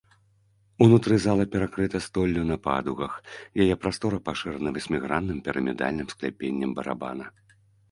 Унутры 0.85 1.17
зала 1.25 1.43
перакрыта 1.55 1.99
столлю 2.05 2.41
на 2.53 2.57
падугах, 2.65 3.13
яе 3.67 3.75
прастора 3.85 4.17
пашырана 4.31 4.69
васьмігранным 4.81 5.37
пірамідальным 5.51 6.07
скляпеннем 6.17 6.77
барабана. 6.83 7.25